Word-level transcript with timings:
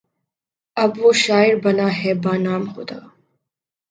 اب 0.77 0.91
وہ 0.97 1.11
شاعر 1.15 1.55
بنا 1.63 1.87
ہے 1.97 2.13
بہ 2.23 2.33
نام 2.37 2.63
خدا 2.73 2.99